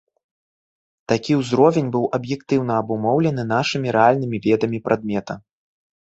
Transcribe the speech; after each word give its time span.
Такі 1.11 1.33
ўзровень 1.41 1.91
быў 1.95 2.05
аб'ектыўна 2.17 2.73
абумоўлены 2.83 3.45
нашымі 3.51 3.93
рэальнымі 3.97 4.37
ведамі 4.47 4.79
прадмета. 4.89 5.37